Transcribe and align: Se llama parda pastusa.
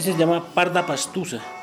Se 0.00 0.16
llama 0.16 0.42
parda 0.54 0.86
pastusa. 0.86 1.59